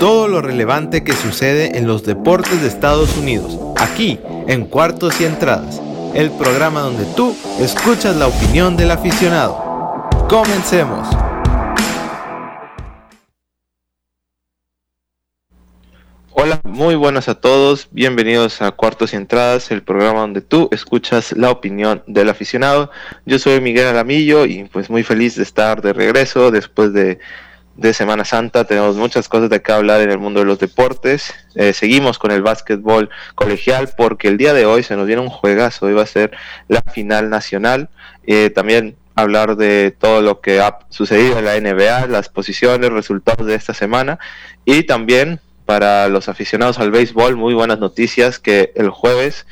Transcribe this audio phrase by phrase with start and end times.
[0.00, 4.18] todo lo relevante que sucede en los deportes de Estados Unidos, aquí
[4.48, 5.78] en Cuartos y Entradas,
[6.14, 10.08] el programa donde tú escuchas la opinión del aficionado.
[10.26, 11.06] Comencemos.
[16.30, 21.32] Hola, muy buenas a todos, bienvenidos a Cuartos y Entradas, el programa donde tú escuchas
[21.32, 22.90] la opinión del aficionado.
[23.26, 27.18] Yo soy Miguel Alamillo y pues muy feliz de estar de regreso después de
[27.80, 28.64] de Semana Santa.
[28.64, 31.32] Tenemos muchas cosas de qué hablar en el mundo de los deportes.
[31.54, 35.30] Eh, seguimos con el básquetbol colegial porque el día de hoy se nos viene un
[35.30, 35.86] juegazo.
[35.86, 36.30] Hoy va a ser
[36.68, 37.88] la final nacional.
[38.26, 43.46] Eh, también hablar de todo lo que ha sucedido en la NBA, las posiciones, resultados
[43.46, 44.18] de esta semana.
[44.66, 49.46] Y también para los aficionados al béisbol, muy buenas noticias que el jueves.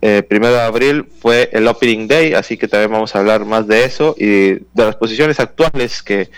[0.00, 3.66] Eh, primero de abril fue el Opening Day, así que también vamos a hablar más
[3.66, 6.30] de eso y de las posiciones actuales que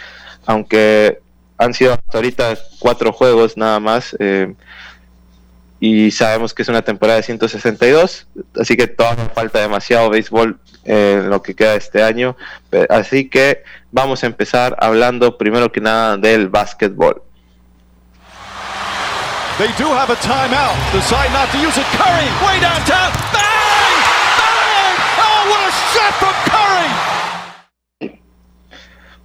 [0.47, 1.21] aunque
[1.59, 4.17] han sido hasta ahorita cuatro juegos nada más.
[4.19, 4.55] Eh,
[5.79, 8.27] y sabemos que es una temporada de 162,
[8.61, 12.37] así que todavía falta demasiado béisbol en lo que queda este año.
[12.91, 17.23] Así que vamos a empezar hablando primero que nada del básquetbol.
[19.57, 20.77] They do have a timeout.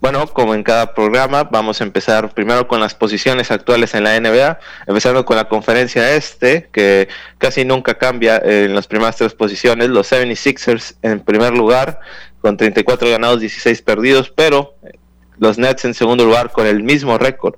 [0.06, 4.20] Bueno, como en cada programa, vamos a empezar primero con las posiciones actuales en la
[4.20, 7.08] NBA, empezando con la conferencia este, que
[7.40, 9.90] casi nunca cambia en las primeras tres posiciones.
[9.90, 12.00] Los 76ers en primer lugar,
[12.40, 14.76] con 34 ganados, 16 perdidos, pero
[15.40, 17.56] los Nets en segundo lugar con el mismo récord.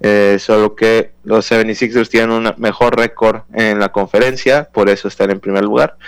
[0.00, 5.30] Eh, solo que los 76ers tienen un mejor récord en la conferencia, por eso están
[5.30, 5.98] en primer lugar.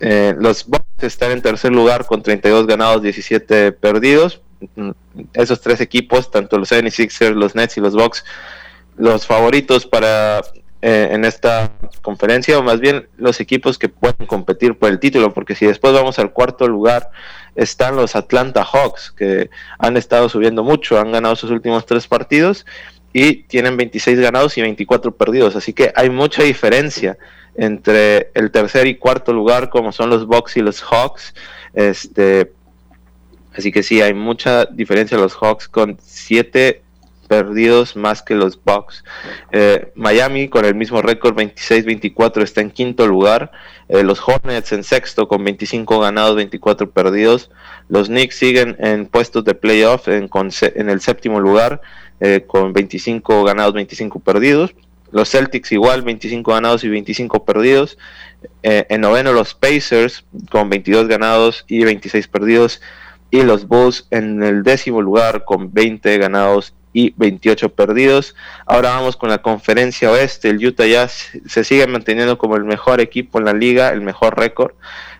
[0.00, 4.40] Eh, los Bucks están en tercer lugar con 32 ganados, 17 perdidos
[5.32, 8.24] esos tres equipos, tanto los 76ers, los Nets y los Bucks,
[8.96, 10.40] los favoritos para
[10.82, 11.72] eh, en esta
[12.02, 15.92] conferencia, o más bien los equipos que pueden competir por el título, porque si después
[15.92, 17.10] vamos al cuarto lugar,
[17.54, 22.64] están los Atlanta Hawks, que han estado subiendo mucho, han ganado sus últimos tres partidos
[23.12, 27.18] y tienen 26 ganados y 24 perdidos, así que hay mucha diferencia
[27.56, 31.34] entre el tercer y cuarto lugar, como son los Bucks y los Hawks.
[31.74, 32.52] Este,
[33.56, 36.82] Así que sí, hay mucha diferencia los Hawks con siete
[37.30, 39.04] perdidos más que los Bucks.
[39.52, 43.52] Eh, Miami con el mismo récord 26-24 está en quinto lugar.
[43.88, 47.52] Eh, los Hornets en sexto con 25 ganados, 24 perdidos.
[47.88, 50.28] Los Knicks siguen en puestos de playoff en,
[50.90, 51.80] el séptimo lugar
[52.18, 54.74] eh, con 25 ganados, 25 perdidos.
[55.12, 57.96] Los Celtics igual, 25 ganados y 25 perdidos.
[58.62, 62.80] en noveno los Pacers con 22 ganados y 26 perdidos
[63.30, 68.34] y los Bulls en el décimo lugar con 20 ganados y 28 perdidos.
[68.66, 70.50] Ahora vamos con la conferencia oeste.
[70.50, 74.36] El Utah Jazz se sigue manteniendo como el mejor equipo en la liga, el mejor
[74.36, 74.72] récord.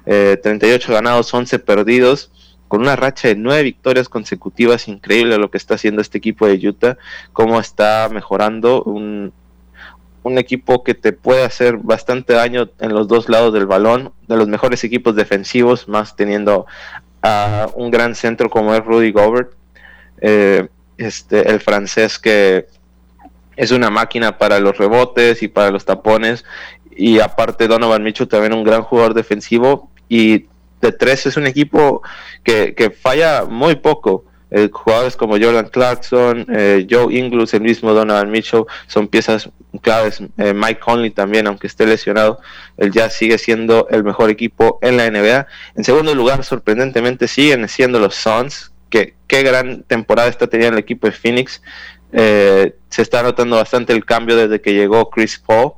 [0.04, 2.32] 38 eh, ganados, 11 perdidos,
[2.69, 4.88] con una racha de 9 victorias consecutivas.
[4.88, 6.99] Increíble lo que está haciendo este equipo de Utah,
[7.32, 8.82] cómo está mejorando.
[8.82, 9.32] Un,
[10.22, 14.37] un equipo que te puede hacer bastante daño en los dos lados del balón, de
[14.37, 16.66] los mejores equipos defensivos, más teniendo
[17.22, 19.53] a un gran centro como es Rudy Gobert,
[20.20, 22.66] eh, este, el francés que
[23.56, 26.44] es una máquina para los rebotes y para los tapones,
[26.91, 30.47] y aparte Donovan Mitchell también un gran jugador defensivo, y
[30.81, 32.03] de tres es un equipo
[32.42, 34.25] que, que falla muy poco.
[34.50, 39.49] Eh, jugadores como Jordan Clarkson, eh, Joe Ingles, el mismo Donovan Mitchell, son piezas
[39.81, 40.21] claves.
[40.38, 42.41] Eh, Mike Conley también, aunque esté lesionado,
[42.77, 45.47] él ya sigue siendo el mejor equipo en la NBA.
[45.77, 50.82] En segundo lugar, sorprendentemente, siguen siendo los Suns, que qué gran temporada está teniendo el
[50.82, 51.62] equipo de Phoenix.
[52.12, 55.75] se está notando bastante el cambio desde que llegó Chris Paul.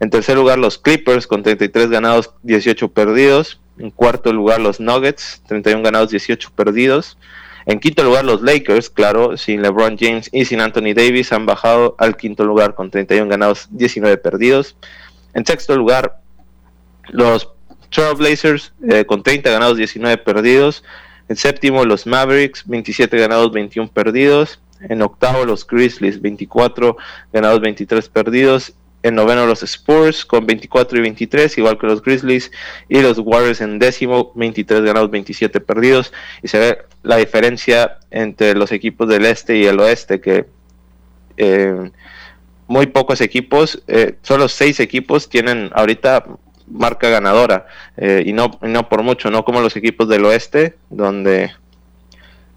[0.00, 3.60] En tercer lugar, los Clippers con 33 ganados, 18 perdidos.
[3.78, 7.18] En cuarto lugar, los Nuggets, 31 ganados, 18 perdidos.
[7.66, 11.96] En quinto lugar, los Lakers, claro, sin LeBron James y sin Anthony Davis, han bajado
[11.98, 14.76] al quinto lugar con 31 ganados, 19 perdidos.
[15.34, 16.20] En sexto lugar,
[17.08, 17.48] los
[17.90, 20.84] Trailblazers eh, con 30 ganados, 19 perdidos.
[21.28, 24.60] En séptimo, los Mavericks, 27 ganados, 21 perdidos.
[24.88, 26.96] En octavo, los Grizzlies, 24
[27.32, 28.74] ganados, 23 perdidos.
[29.06, 32.50] En noveno los Spurs con 24 y 23, igual que los Grizzlies.
[32.88, 36.12] Y los Warriors en décimo, 23 ganados, 27 perdidos.
[36.42, 40.46] Y se ve la diferencia entre los equipos del este y el oeste, que
[41.36, 41.92] eh,
[42.66, 46.24] muy pocos equipos, eh, solo seis equipos tienen ahorita
[46.66, 47.68] marca ganadora.
[47.96, 51.52] Eh, y, no, no por mucho, no como los equipos del oeste, donde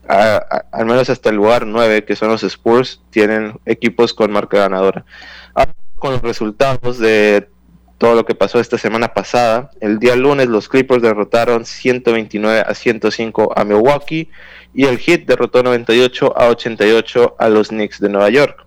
[0.07, 5.05] al menos hasta el lugar 9, que son los Spurs, tienen equipos con marca ganadora.
[5.53, 7.49] Ahora, con los resultados de
[7.97, 12.73] todo lo que pasó esta semana pasada, el día lunes los Clippers derrotaron 129 a
[12.73, 14.29] 105 a Milwaukee
[14.73, 18.65] y el Heat derrotó 98 a 88 a los Knicks de Nueva York.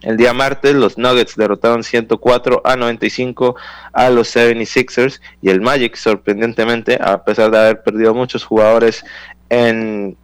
[0.00, 3.56] El día martes los Nuggets derrotaron 104 a 95
[3.92, 9.04] a los 76ers y el Magic sorprendentemente, a pesar de haber perdido muchos jugadores
[9.50, 10.16] en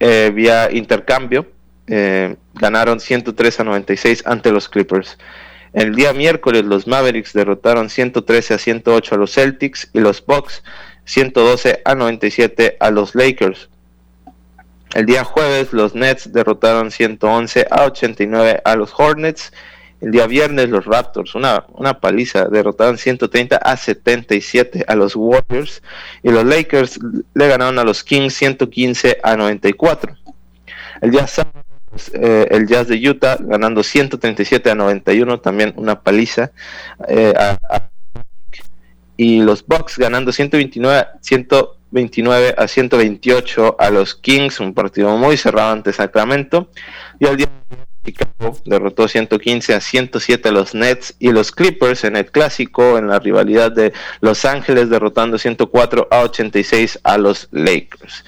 [0.00, 1.46] eh, vía intercambio,
[1.86, 5.18] eh, ganaron 103 a 96 ante los Clippers.
[5.72, 10.62] El día miércoles los Mavericks derrotaron 113 a 108 a los Celtics y los Bucks
[11.04, 13.68] 112 a 97 a los Lakers.
[14.94, 19.52] El día jueves los Nets derrotaron 111 a 89 a los Hornets.
[20.02, 25.82] El día viernes los Raptors, una, una paliza, derrotaron 130 a 77 a los Warriors.
[26.22, 26.98] Y los Lakers
[27.34, 30.16] le ganaron a los Kings 115 a 94.
[31.00, 31.61] El día sábado
[32.14, 36.52] eh, el Jazz de Utah ganando 137 a 91, también una paliza.
[37.08, 37.34] Eh,
[39.16, 45.72] y los Bucks ganando 129, 129 a 128 a los Kings, un partido muy cerrado
[45.72, 46.70] ante Sacramento.
[47.20, 47.48] Y el día
[48.04, 53.06] Chicago derrotó 115 a 107 a los Nets y los Clippers en el clásico, en
[53.06, 58.24] la rivalidad de Los Ángeles, derrotando 104 a 86 a los Lakers.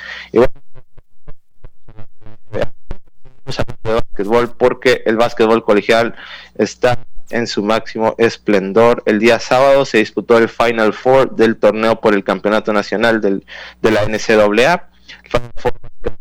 [3.83, 6.15] De básquetbol porque el básquetbol colegial
[6.57, 6.99] está
[7.31, 9.03] en su máximo esplendor.
[9.07, 13.45] El día sábado se disputó el Final Four del torneo por el Campeonato Nacional del,
[13.83, 14.89] de la NCAA.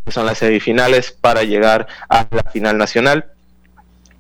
[0.10, 3.26] son las semifinales para llegar a la final nacional.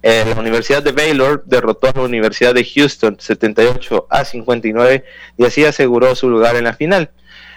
[0.05, 5.05] Eh, la Universidad de Baylor derrotó a la Universidad de Houston 78 a 59
[5.37, 7.09] y así aseguró su lugar en la final.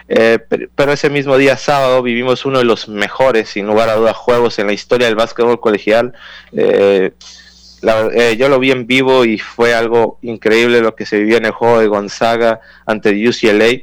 [0.09, 0.39] Eh,
[0.75, 4.59] pero, ese mismo día sábado vivimos uno de los mejores, sin lugar a dudas, juegos
[4.59, 6.13] en la historia del básquetbol colegial.
[6.53, 7.13] Eh,
[7.83, 11.47] eh, yo lo vi en vivo y fue algo increíble lo que se vivió en
[11.47, 13.83] el juego de Gonzaga ante UCLA,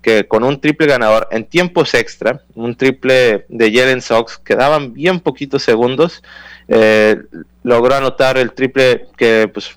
[0.00, 5.20] que con un triple ganador en tiempos extra, un triple de Jalen Sox, quedaban bien
[5.20, 6.22] poquitos segundos,
[7.62, 9.76] logró anotar el triple que pues,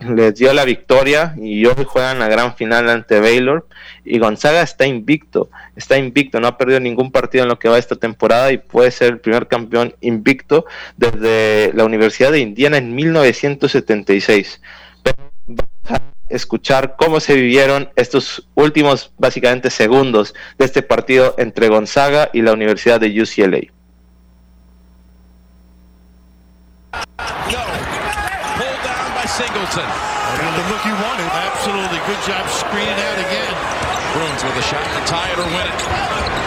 [0.00, 3.66] les dio la victoria y hoy juegan la gran final ante Baylor
[4.04, 7.78] y Gonzaga está invicto, está invicto, no ha perdido ningún partido en lo que va
[7.78, 10.66] esta temporada y puede ser el primer campeón invicto
[10.96, 14.60] desde la Universidad de Indiana en 1976.
[15.02, 15.16] Pero
[15.46, 22.30] vamos a escuchar cómo se vivieron estos últimos básicamente segundos de este partido entre Gonzaga
[22.32, 23.72] y la Universidad de UCLA.
[29.36, 29.84] Singleton.
[29.84, 31.28] And the look you wanted.
[31.28, 32.00] Absolutely.
[32.08, 33.52] Good job screening out again.
[34.16, 35.76] Bruins with a shot to tie it or win it.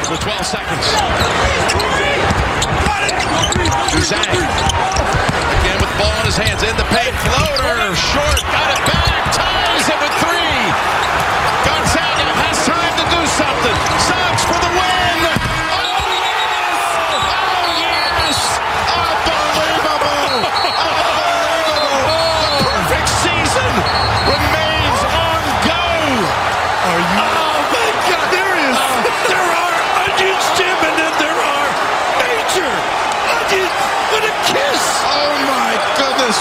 [0.10, 0.86] With 12 seconds.
[4.10, 4.42] Zhang.
[5.62, 6.64] Again with the ball in his hands.
[6.66, 7.14] In the paint.
[7.30, 7.94] Floater.
[7.94, 8.42] Short.
[8.50, 9.34] Got it back.
[9.38, 9.59] Ties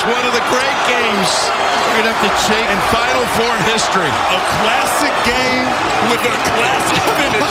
[0.08, 1.30] one of the great games.
[1.92, 4.08] We're going to have to check in Final Four history.
[4.08, 5.68] A classic game
[6.08, 7.48] with a classic finish.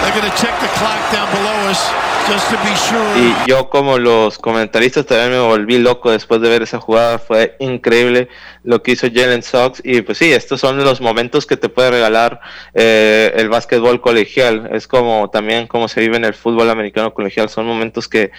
[0.00, 1.80] They're going to check the clock down below us
[2.26, 3.12] just to be sure.
[3.16, 7.18] Y yo como los comentaristas también me volví loco después de ver esa jugada.
[7.18, 8.28] Fue increíble
[8.64, 9.80] lo que hizo Jalen Sox.
[9.84, 12.40] Y pues sí, estos son los momentos que te puede regalar
[12.74, 14.70] eh, el básquetbol colegial.
[14.72, 17.48] Es como también como se vive en el fútbol americano colegial.
[17.48, 18.30] Son momentos que,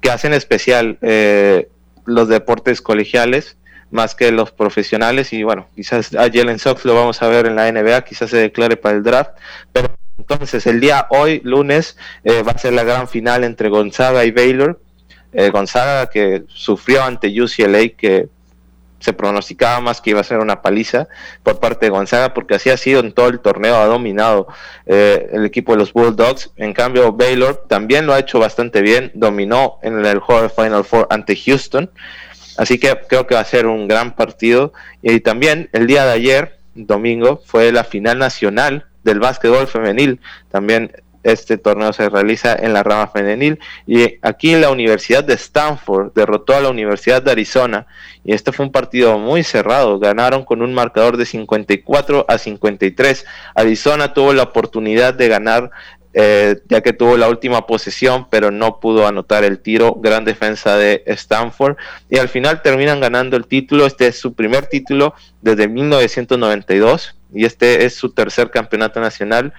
[0.00, 0.98] que hacen especial.
[1.00, 1.68] Eh,
[2.04, 3.56] los deportes colegiales
[3.90, 7.56] más que los profesionales y bueno, quizás a Jalen Sox lo vamos a ver en
[7.56, 9.32] la NBA, quizás se declare para el draft,
[9.70, 14.24] pero entonces el día hoy, lunes, eh, va a ser la gran final entre Gonzaga
[14.24, 14.80] y Baylor.
[15.32, 18.28] Eh, Gonzaga que sufrió ante UCLA, que
[19.02, 21.08] se pronosticaba más que iba a ser una paliza
[21.42, 24.46] por parte de Gonzaga, porque así ha sido en todo el torneo, ha dominado
[24.86, 26.52] eh, el equipo de los Bulldogs.
[26.56, 30.84] En cambio, Baylor también lo ha hecho bastante bien, dominó en el juego de Final
[30.84, 31.90] Four ante Houston.
[32.56, 34.72] Así que creo que va a ser un gran partido.
[35.02, 40.20] Y también el día de ayer, domingo, fue la final nacional del básquetbol femenil.
[40.50, 40.92] También
[41.22, 46.56] este torneo se realiza en la rama femenil y aquí la Universidad de Stanford derrotó
[46.56, 47.86] a la Universidad de Arizona
[48.24, 53.24] y este fue un partido muy cerrado, ganaron con un marcador de 54 a 53.
[53.54, 55.70] Arizona tuvo la oportunidad de ganar
[56.14, 59.94] eh, ya que tuvo la última posesión, pero no pudo anotar el tiro.
[59.94, 61.76] Gran defensa de Stanford.
[62.10, 63.86] Y al final terminan ganando el título.
[63.86, 69.54] Este es su primer título desde 1992 y este es su tercer campeonato nacional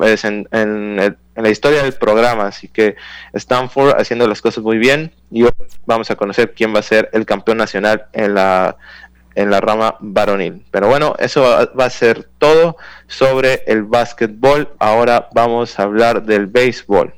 [0.00, 2.46] en, en, la historia del programa.
[2.46, 2.96] Así que
[3.32, 5.50] Stanford haciendo las cosas muy bien y hoy
[5.86, 8.76] vamos a conocer quién va a ser el campeón nacional en la
[9.34, 10.64] en la rama varonil.
[10.70, 14.68] Pero bueno, eso va a ser todo sobre el básquetbol.
[14.78, 17.14] Ahora vamos a hablar del béisbol.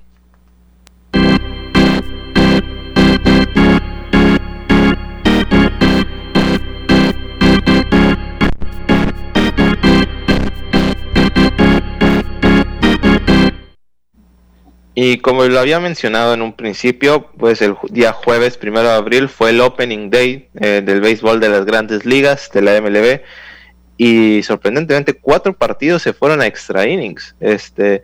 [14.94, 19.28] Y como lo había mencionado en un principio, pues el día jueves, primero de abril,
[19.28, 23.20] fue el Opening Day eh, del béisbol de las grandes ligas, de la MLB.
[23.96, 27.34] Y sorprendentemente, cuatro partidos se fueron a extra innings.
[27.40, 28.02] Este,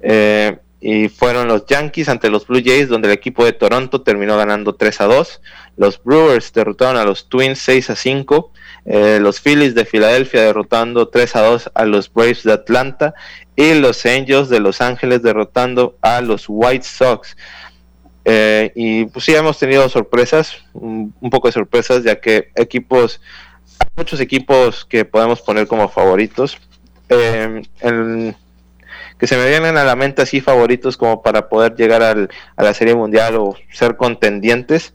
[0.00, 4.38] eh, y fueron los Yankees ante los Blue Jays, donde el equipo de Toronto terminó
[4.38, 5.42] ganando 3 a 2.
[5.80, 8.52] Los Brewers derrotaron a los Twins 6 a 5.
[8.84, 13.14] Eh, los Phillies de Filadelfia derrotando 3 a 2 a los Braves de Atlanta
[13.56, 17.34] y los Angels de Los Ángeles derrotando a los White Sox.
[18.26, 23.22] Eh, y pues sí hemos tenido sorpresas, un, poco de sorpresas, ya que equipos,
[23.78, 26.58] hay muchos equipos que podemos poner como favoritos.
[27.08, 27.62] Eh,
[29.16, 32.64] que se me vienen a la mente así favoritos como para poder llegar al, a
[32.64, 34.92] la Serie Mundial o ser contendientes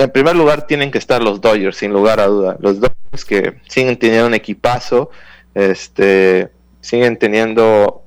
[0.00, 2.56] en primer lugar tienen que estar los Dodgers, sin lugar a duda.
[2.60, 5.10] Los Dodgers que siguen teniendo un equipazo,
[5.54, 8.02] este, siguen teniendo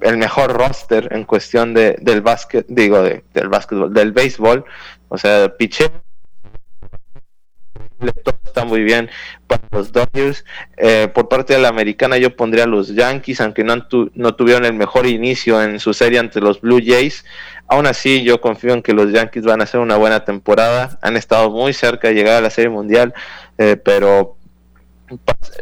[0.00, 4.64] el mejor roster en cuestión de, del básquet, digo, del básquetbol, del béisbol.
[5.08, 5.90] O sea, piché
[8.12, 9.10] todo está muy bien
[9.46, 10.44] para los Dodgers.
[10.76, 13.74] Eh, por parte de la americana yo pondría a los Yankees, aunque no,
[14.14, 17.24] no tuvieron el mejor inicio en su serie ante los Blue Jays.
[17.66, 20.98] Aún así, yo confío en que los Yankees van a hacer una buena temporada.
[21.02, 23.14] Han estado muy cerca de llegar a la Serie Mundial,
[23.58, 24.36] eh, pero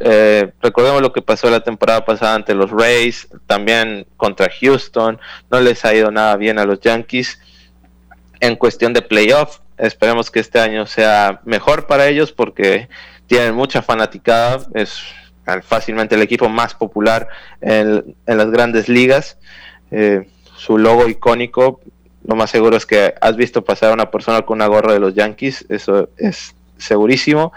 [0.01, 5.19] eh, recordemos lo que pasó la temporada pasada ante los Rays, también contra Houston.
[5.51, 7.41] No les ha ido nada bien a los Yankees.
[8.41, 12.89] En cuestión de playoff, esperemos que este año sea mejor para ellos porque
[13.27, 14.67] tienen mucha fanaticada.
[14.75, 15.03] Es
[15.63, 17.29] fácilmente el equipo más popular
[17.61, 19.39] en, las grandes ligas.
[19.91, 21.81] Eh, su logo icónico,
[22.25, 25.01] lo más seguro es que has visto pasar a una persona con una gorra de
[25.01, 27.53] los Yankees, eso es segurísimo.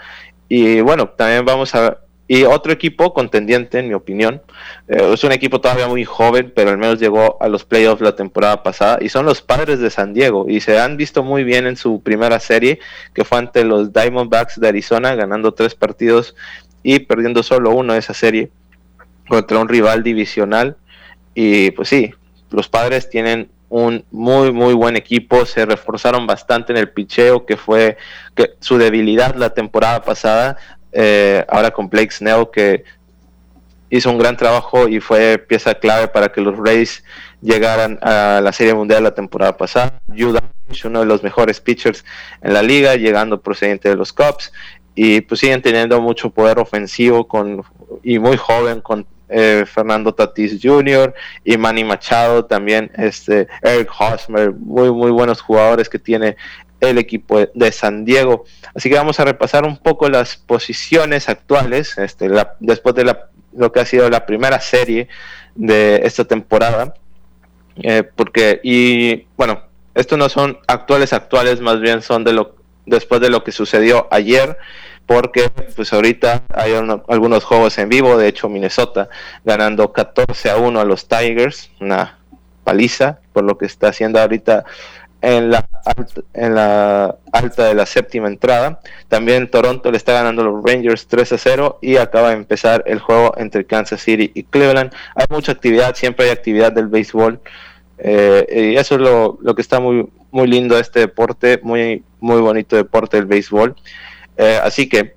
[0.48, 1.98] Y bueno, también vamos a...
[2.28, 4.42] Y otro equipo contendiente, en mi opinión,
[4.88, 8.16] eh, es un equipo todavía muy joven, pero al menos llegó a los playoffs la
[8.16, 11.66] temporada pasada, y son los padres de San Diego, y se han visto muy bien
[11.66, 12.80] en su primera serie,
[13.14, 16.34] que fue ante los Diamondbacks de Arizona, ganando tres partidos
[16.82, 18.50] y perdiendo solo uno de esa serie
[19.28, 20.76] contra un rival divisional.
[21.34, 22.12] Y pues sí,
[22.50, 27.56] los padres tienen un muy muy buen equipo, se reforzaron bastante en el picheo, que
[27.56, 27.96] fue
[28.34, 30.56] que su debilidad la temporada pasada,
[30.98, 32.84] eh, ahora con Blake Snell que
[33.90, 37.04] hizo un gran trabajo y fue pieza clave para que los Rays
[37.42, 40.00] llegaran a la Serie Mundial la temporada pasada.
[40.08, 40.34] Yu
[40.84, 42.04] uno de los mejores pitchers
[42.42, 44.52] en la liga, llegando procedente de los Cubs
[44.94, 47.62] y pues siguen teniendo mucho poder ofensivo con
[48.02, 51.12] y muy joven con eh, Fernando Tatis Jr.
[51.44, 56.36] y Manny Machado, también este Eric Hosmer, muy muy buenos jugadores que tiene
[56.80, 58.44] el equipo de San Diego.
[58.74, 62.28] Así que vamos a repasar un poco las posiciones actuales, este,
[62.60, 65.08] después de la, lo que ha sido la primera serie
[65.54, 66.94] de esta temporada,
[67.76, 69.62] eh, porque y bueno,
[69.94, 74.06] estos no son actuales actuales, más bien son de lo después de lo que sucedió
[74.12, 74.56] ayer
[75.06, 79.08] porque pues ahorita hay algunos juegos en vivo, de hecho Minnesota
[79.44, 82.18] ganando 14 a 1 a los Tigers, una
[82.64, 84.64] paliza por lo que está haciendo ahorita
[85.26, 85.66] en la,
[86.34, 88.78] en la alta de la séptima entrada.
[89.08, 92.84] También Toronto le está ganando a los Rangers 3 a 0 y acaba de empezar
[92.86, 94.92] el juego entre Kansas City y Cleveland.
[95.16, 97.40] Hay mucha actividad, siempre hay actividad del béisbol.
[97.98, 102.40] Eh, y eso es lo, lo, que está muy, muy lindo este deporte, muy, muy
[102.40, 103.74] bonito deporte el béisbol.
[104.36, 105.16] Eh, así que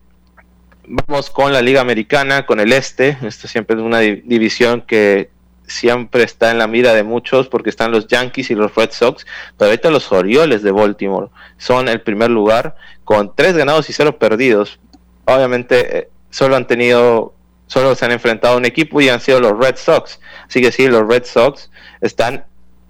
[0.88, 3.16] vamos con la Liga Americana, con el Este.
[3.22, 5.30] Esto siempre es una división que
[5.70, 9.26] siempre está en la mira de muchos porque están los Yankees y los Red Sox,
[9.58, 14.20] pero ahorita los Orioles de Baltimore son el primer lugar con tres ganados y cero
[14.20, 14.80] perdidos.
[15.26, 17.34] Obviamente eh, solo han tenido,
[17.68, 20.20] solo se han enfrentado a un equipo y han sido los Red Sox.
[20.48, 21.70] Así que sí, los Red Sox
[22.02, 22.46] están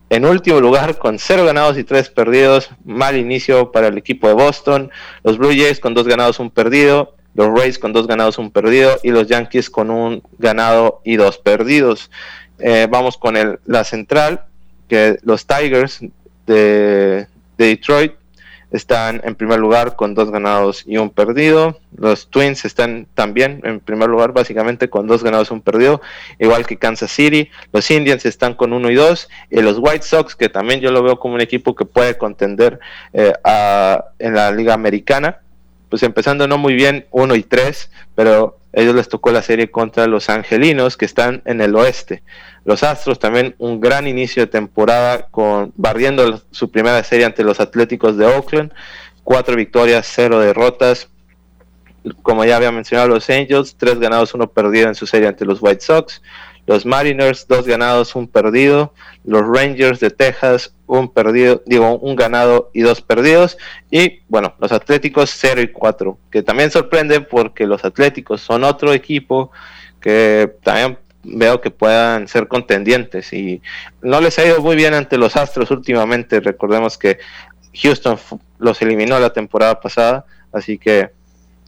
[0.10, 2.70] en último lugar con cero ganados y tres perdidos.
[2.84, 4.92] Mal inicio para el equipo de Boston.
[5.24, 7.16] Los Blue Jays con dos ganados, un perdido.
[7.36, 8.98] Los Rays con dos ganados, un perdido.
[9.04, 12.10] Y los Yankees con un ganado y dos perdidos.
[12.60, 14.46] Eh, vamos con el, la central,
[14.88, 16.00] que los Tigers
[16.46, 18.14] de, de Detroit
[18.72, 21.80] están en primer lugar con dos ganados y un perdido.
[21.98, 26.02] Los Twins están también en primer lugar básicamente con dos ganados y un perdido,
[26.38, 27.50] igual que Kansas City.
[27.74, 29.28] Los Indians están con uno y dos.
[29.50, 32.80] Y los White Sox, que también yo lo veo como un equipo que puede contender
[33.14, 33.34] eh,
[34.20, 35.40] en la liga americana,
[35.90, 40.08] pues empezando no muy bien, uno y tres, pero ellos les tocó la serie contra
[40.08, 42.24] los Angelinos, que están en el oeste.
[42.66, 47.60] Los Astros también un gran inicio de temporada con barriendo su primera serie ante los
[47.60, 48.72] Atléticos de Oakland,
[49.24, 51.10] cuatro victorias, cero derrotas.
[52.22, 55.62] Como ya había mencionado los Angels, tres ganados, uno perdido en su serie ante los
[55.62, 56.22] White Sox.
[56.70, 58.94] Los Mariners, dos ganados, un perdido.
[59.26, 63.58] Los Rangers de Texas, un perdido, digo, un ganado y dos perdidos.
[63.90, 68.94] Y bueno, los Atléticos 0 y 4, que también sorprende porque los Atléticos son otro
[68.94, 69.50] equipo
[70.00, 73.64] que también veo que puedan ser contendientes y
[74.04, 76.40] no les ha ido muy bien ante los Astros últimamente.
[76.40, 77.18] Recordemos que
[77.82, 78.20] Houston
[78.60, 80.24] los eliminó la temporada pasada,
[80.54, 81.10] así que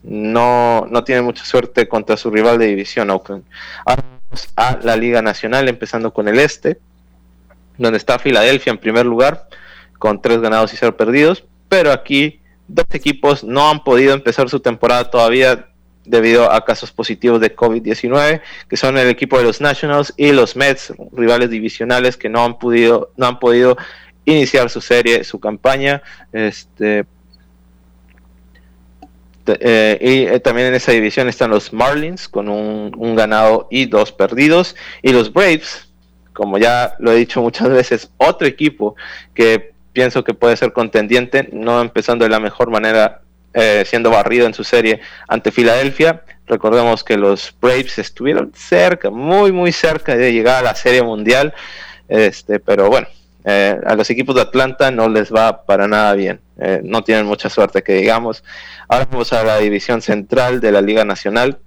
[0.04, 3.46] no, no tiene mucha suerte contra su rival de división, Oakland.
[3.84, 4.21] Ahora
[4.56, 6.78] a la Liga Nacional, empezando con el este,
[7.78, 9.48] donde está Filadelfia en primer lugar,
[10.00, 14.60] con tres ganados y cero perdidos, pero aquí dos equipos no han podido empezar su
[14.60, 15.68] temporada todavía
[16.06, 20.56] debido a casos positivos de COVID-19, que son el equipo de los Nationals y los
[20.56, 23.78] Mets, rivales divisionales que no han podido, no han podido
[24.26, 26.02] iniciar su serie, su campaña.
[26.34, 27.06] Este,
[29.48, 34.12] eh, y eh, también en esa división están los Marlins con un, ganado y dos
[34.12, 34.76] perdidos.
[35.02, 35.90] Y los Braves,
[36.34, 38.96] como ya lo he dicho muchas veces, otro equipo
[39.34, 43.22] que pienso que puede ser contendiente, no empezando de la mejor manera,
[43.54, 46.24] eh, siendo barrido en su serie ante Filadelfia.
[46.48, 51.54] Recordemos que los Braves estuvieron cerca, muy, muy cerca de llegar a la serie mundial.
[52.08, 53.08] Este, pero bueno,
[53.44, 56.42] a los equipos de Atlanta no les va para nada bien.
[56.84, 58.44] no tienen mucha suerte que digamos.
[58.88, 61.60] Ahora vamos a la división central de la Liga Nacional,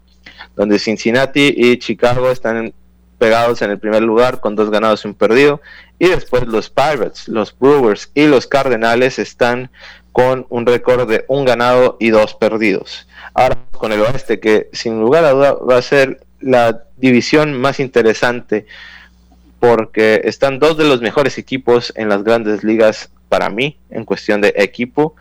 [0.57, 2.73] donde Cincinnati y Chicago están
[3.19, 5.61] pegados en el primer lugar con dos ganados y un perdido.
[5.99, 9.71] Y después los Pirates, los Brewers y los Cardenales están
[10.13, 13.09] con un récord de un ganado y dos perdidos.
[13.35, 17.81] Ahora con el oeste, que sin lugar a duda va a ser la división más
[17.81, 18.67] interesante
[19.64, 24.42] porque están dos de los mejores equipos en las grandes ligas para mí en cuestión
[24.42, 25.14] de equipo.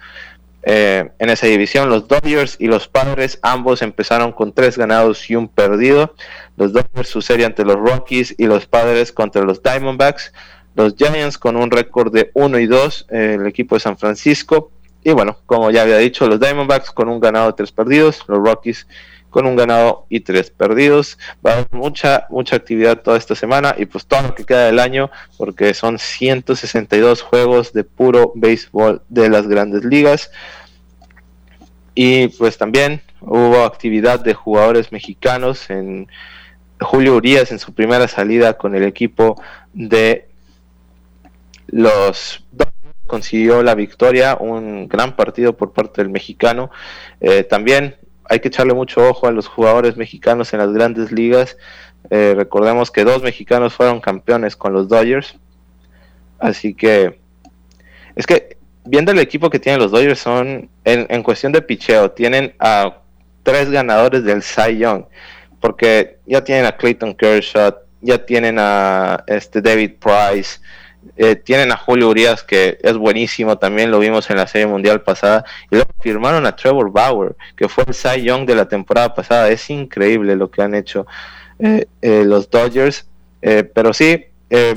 [0.63, 1.89] Eh, en esa división.
[1.89, 6.13] Los Dodgers y los Padres ambos empezaron con tres ganados y un perdido.
[6.57, 10.33] Los Dodgers su serie ante los Rockies y los Padres contra los Diamondbacks.
[10.75, 14.71] Los Giants con un récord de 1 y 2, eh, el equipo de San Francisco.
[15.05, 18.23] Y bueno, como ya había dicho, los Diamondbacks con un ganado y tres perdidos.
[18.27, 18.87] Los Rockies
[19.33, 21.17] con un ganado y tres perdidos.
[21.45, 24.67] Va a haber mucha, mucha actividad toda esta semana y pues todo lo que queda
[24.67, 30.31] del año, porque son 162 juegos de puro béisbol de las grandes ligas.
[31.95, 36.07] Y pues también hubo actividad de jugadores mexicanos en
[36.79, 39.41] Julio Urias en su primera salida con el equipo
[39.73, 40.27] de
[41.67, 42.43] los
[43.07, 46.71] consiguió la victoria, un gran partido por parte del mexicano.
[47.19, 47.95] Eh, también
[48.29, 51.57] hay que echarle mucho ojo a los jugadores mexicanos en las grandes ligas.
[52.09, 55.35] Eh, recordemos que dos mexicanos fueron campeones con los Dodgers.
[56.39, 57.19] Así que
[58.15, 62.53] es que viendo el equipo que tienen los Dodgers son en, cuestión de picheo, tienen
[62.59, 62.97] a
[63.43, 65.05] tres ganadores del Cy Young,
[65.59, 70.59] porque ya tienen a Clayton Kershaw, ya tienen a este David Price,
[71.15, 75.01] eh, tienen a Julio Urias, que es buenísimo, también lo vimos en la Serie Mundial
[75.01, 79.13] pasada, y luego firmaron a Trevor Bauer, que fue el Cy Young de la temporada
[79.13, 79.49] pasada.
[79.49, 81.05] Es increíble lo que han hecho
[81.59, 83.07] eh, eh, los Dodgers,
[83.41, 84.27] pero sí,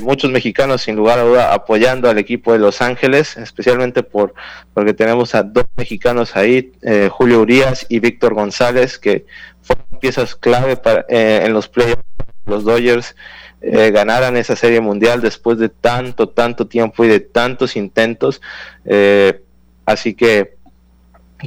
[0.01, 4.35] muchos mexicanos sin lugar a duda apoyando al equipo de Los Ángeles, especialmente por
[4.75, 6.73] porque tenemos a dos mexicanos ahí,
[7.11, 9.25] Julio Urias y Víctor González, que
[9.63, 12.03] fueron piezas clave para, en los playoffs
[12.47, 13.15] los Dodgers
[13.63, 18.41] eh, ganaran esa serie mundial después de tanto, tanto tiempo y de tantos intentos.
[18.85, 19.43] Eh,
[19.85, 20.57] así que,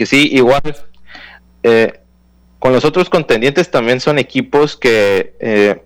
[0.06, 0.62] sí, igual,
[1.63, 2.02] eh,
[2.58, 5.86] con los otros contendientes también son equipos que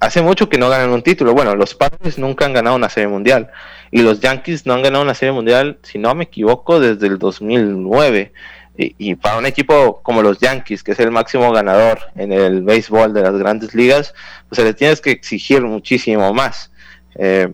[0.00, 1.34] hace mucho que no ganan un título.
[1.34, 3.50] Bueno, los Padres nunca han ganado una serie mundial
[3.90, 7.18] y los Yankees no han ganado una serie mundial, si no me equivoco, desde el
[7.18, 8.32] 2009.
[8.80, 13.12] Y, para un equipo como los Yankees, que es el máximo ganador en el béisbol
[13.12, 14.14] de las grandes ligas,
[14.48, 16.70] pues se le tienes que exigir muchísimo más.
[17.16, 17.52] Eh,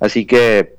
[0.00, 0.76] así que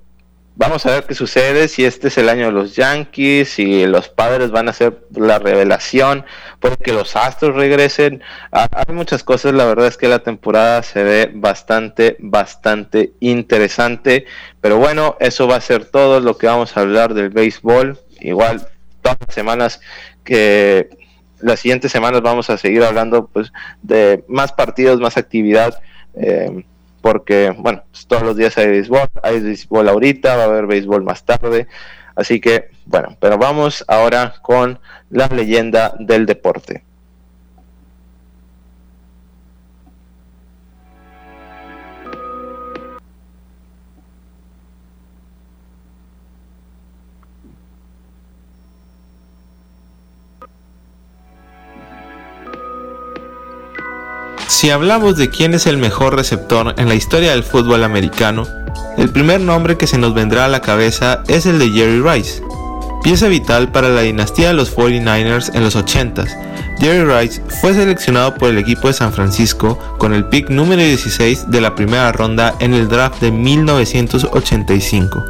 [0.56, 4.10] vamos a ver qué sucede, si este es el año de los Yankees, si los
[4.10, 6.24] padres van a hacer la revelación,
[6.60, 8.22] puede que los Astros regresen.
[8.52, 14.26] Hay muchas cosas, la verdad es que la temporada se ve bastante, bastante interesante.
[14.62, 18.00] Pero bueno, eso va a ser todo lo que vamos a hablar del béisbol.
[18.22, 18.68] Igual,
[19.06, 19.82] todas las semanas
[20.24, 20.90] que
[21.40, 25.80] las siguientes semanas vamos a seguir hablando pues de más partidos, más actividad.
[26.16, 26.66] Eh,
[27.02, 31.04] porque, bueno, pues, todos los días hay béisbol, hay béisbol ahorita, va a haber béisbol
[31.04, 31.68] más tarde,
[32.16, 34.80] así que, bueno, pero vamos ahora con
[35.12, 36.84] la leyenda del deporte.
[54.48, 58.48] Si hablamos de quién es el mejor receptor en la historia del fútbol americano,
[58.98, 62.44] el primer nombre que se nos vendrá a la cabeza es el de Jerry Rice,
[63.04, 66.30] pieza vital para la dinastía de los 49ers en los 80s.
[66.80, 71.50] Jerry Rice fue seleccionado por el equipo de San Francisco con el pick número 16
[71.50, 75.26] de la primera ronda en el draft de 1985.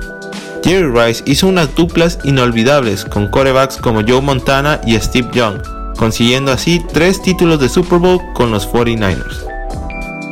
[0.63, 5.61] Jerry Rice hizo unas duplas inolvidables con corebacks como Joe Montana y Steve Young,
[5.97, 9.45] consiguiendo así tres títulos de Super Bowl con los 49ers.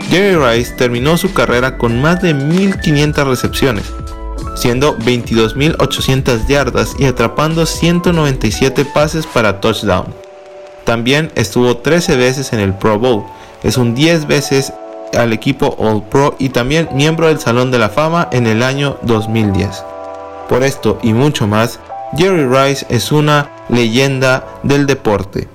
[0.10, 3.86] Jerry Rice terminó su carrera con más de 1500 recepciones,
[4.56, 10.14] siendo 22.800 yardas y atrapando 197 pases para touchdown.
[10.84, 13.24] También estuvo 13 veces en el Pro Bowl,
[13.64, 14.74] es un 10 veces
[15.18, 18.98] al equipo All Pro y también miembro del Salón de la Fama en el año
[19.04, 19.84] 2010.
[20.50, 21.80] Por esto y mucho más,
[22.18, 25.48] Jerry Rice es una leyenda del deporte.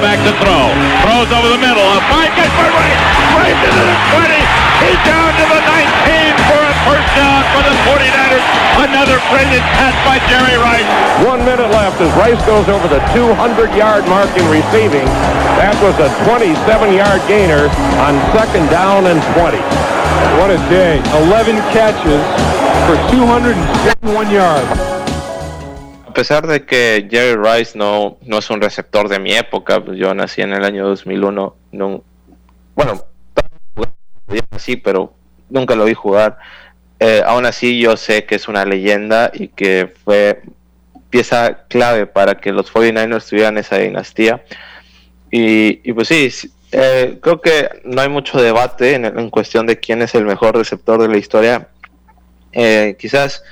[0.00, 0.72] Back to throw.
[1.04, 1.84] Throws over the middle.
[1.84, 3.02] A fine catch by Rice.
[3.36, 4.40] Rice into the 20.
[4.80, 8.46] He's down to the 19 for a first down for the 49ers.
[8.80, 10.88] Another brilliant catch by Jerry Rice.
[11.28, 15.04] One minute left as Rice goes over the 200-yard mark in receiving.
[15.60, 17.68] That was a 27-yard gainer
[18.00, 19.60] on second down and 20.
[20.40, 20.96] What a day.
[21.28, 22.24] 11 catches
[22.88, 24.89] for 271 yards.
[26.10, 29.96] A pesar de que Jerry Rice no, no es un receptor de mi época, pues
[29.96, 32.04] yo nací en el año 2001, no,
[32.74, 33.04] bueno,
[34.58, 35.14] sí, pero
[35.48, 36.38] nunca lo vi jugar.
[36.98, 40.42] Eh, aún así yo sé que es una leyenda y que fue
[41.10, 44.42] pieza clave para que los 49ers tuvieran esa dinastía.
[45.30, 46.28] Y, pues sí,
[46.72, 51.00] eh, creo que no hay mucho debate en, cuestión de quién es el mejor receptor
[51.00, 51.68] de la historia.
[52.52, 53.44] Eh, quizás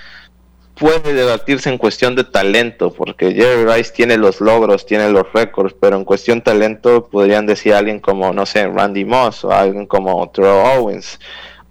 [0.78, 5.74] puede debatirse en cuestión de talento, porque Jerry Rice tiene los logros, tiene los récords,
[5.78, 9.86] pero en cuestión de talento podrían decir alguien como, no sé, Randy Moss, o alguien
[9.86, 11.18] como Terrell Owens,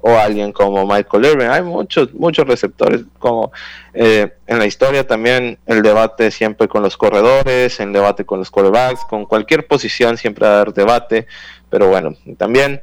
[0.02, 1.50] o alguien como Michael Irvin.
[1.50, 3.52] Hay muchos, muchos receptores, como
[3.93, 8.52] eh, en la historia también el debate siempre con los corredores, el debate con los
[8.52, 11.28] quarterbacks, con cualquier posición siempre va a haber debate,
[11.70, 12.82] pero bueno, también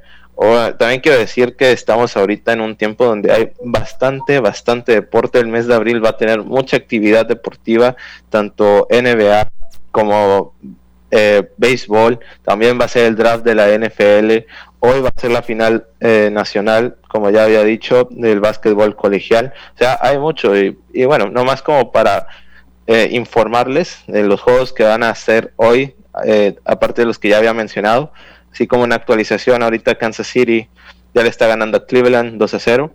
[0.79, 5.39] también quiero decir que estamos ahorita en un tiempo donde hay bastante, bastante deporte.
[5.39, 7.97] El mes de abril va a tener mucha actividad deportiva,
[8.31, 9.51] tanto NBA
[9.91, 10.55] como
[11.11, 12.19] eh, béisbol.
[12.43, 14.47] También va a ser el draft de la NFL.
[14.81, 19.53] Hoy va a ser la final eh, nacional, como ya había dicho, del básquetbol colegial.
[19.75, 20.57] O sea, hay mucho.
[20.59, 22.27] Y, y bueno, nomás como para
[22.87, 25.95] eh, informarles de los juegos que van a hacer hoy,
[26.65, 28.13] aparte de los que ya había mencionado
[28.55, 30.69] así como una actualización, ahorita Kansas City
[31.13, 32.95] ya le está ganando a Cleveland 2 a 0.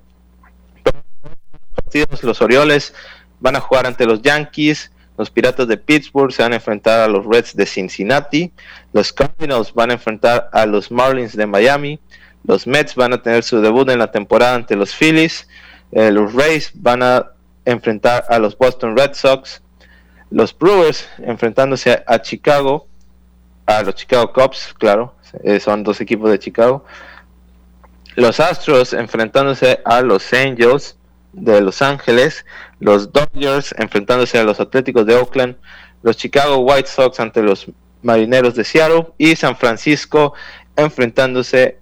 [2.22, 2.94] Los Orioles
[3.42, 7.08] van a jugar ante los Yankees, los Piratas de Pittsburgh se van a enfrentar a
[7.10, 8.54] los Reds de Cincinnati,
[8.94, 12.00] los Cardinals van a enfrentar a los Marlins de Miami,
[12.46, 15.50] los Mets van a tener su debut en la temporada ante los Phillies,
[15.92, 17.32] eh, los Rays van a
[17.66, 19.62] enfrentar a los Boston Red Sox,
[20.32, 22.88] los Brewers enfrentándose a Chicago,
[23.66, 26.86] a los Chicago Cubs, claro, eh, son dos equipos de Chicago.
[28.16, 30.98] Los Astros enfrentándose a los Angels
[31.34, 32.46] de Los Ángeles,
[32.80, 35.56] los Dodgers enfrentándose a los Atléticos de Oakland,
[36.02, 37.68] los Chicago White Sox ante los
[38.02, 40.34] Marineros de Seattle y San Francisco
[40.76, 41.78] enfrentándose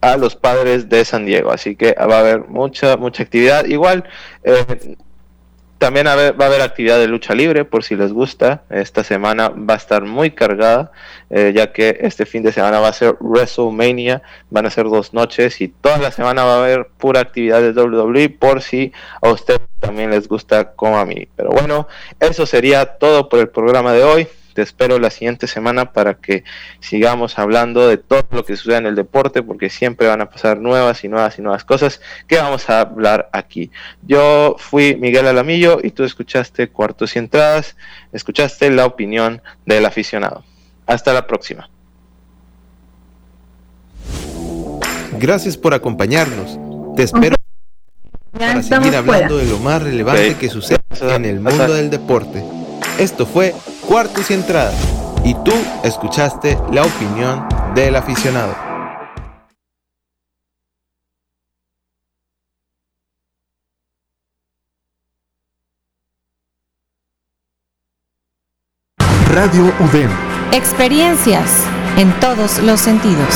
[0.00, 1.52] a los Padres de San Diego.
[1.52, 3.66] Así que va a haber mucha mucha actividad.
[3.66, 4.04] Igual
[4.42, 4.96] eh,
[5.80, 8.64] también va a haber actividad de lucha libre, por si les gusta.
[8.68, 10.92] Esta semana va a estar muy cargada,
[11.30, 14.20] eh, ya que este fin de semana va a ser WrestleMania.
[14.50, 17.72] Van a ser dos noches y toda la semana va a haber pura actividad de
[17.72, 21.26] WWE, por si a ustedes también les gusta como a mí.
[21.34, 21.88] Pero bueno,
[22.20, 24.28] eso sería todo por el programa de hoy.
[24.60, 26.44] Te espero la siguiente semana para que
[26.80, 30.58] sigamos hablando de todo lo que sucede en el deporte, porque siempre van a pasar
[30.58, 33.70] nuevas y nuevas y nuevas cosas que vamos a hablar aquí.
[34.02, 37.74] Yo fui Miguel Alamillo y tú escuchaste Cuartos y Entradas,
[38.12, 40.44] escuchaste la opinión del aficionado.
[40.86, 41.70] Hasta la próxima.
[45.18, 46.58] Gracias por acompañarnos.
[46.96, 47.36] Te espero
[48.30, 52.44] para seguir hablando de lo más relevante que sucede en el mundo del deporte.
[53.00, 53.54] Esto fue
[53.88, 54.74] Cuartos y Entradas
[55.24, 58.54] y tú escuchaste la opinión del aficionado.
[69.32, 70.10] Radio UDEM.
[70.52, 71.64] Experiencias
[71.96, 73.34] en todos los sentidos.